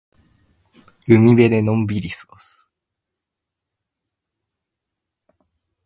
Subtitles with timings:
[1.07, 2.67] 海辺でのんびり過ごす。